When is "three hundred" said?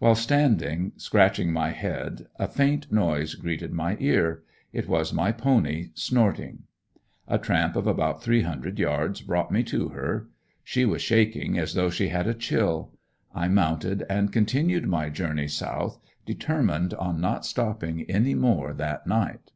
8.20-8.80